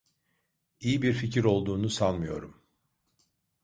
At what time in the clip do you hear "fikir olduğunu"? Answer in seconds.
1.13-1.89